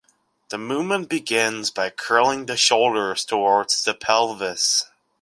[0.49, 4.89] The movement begins by curling the shoulders towards the pelvis.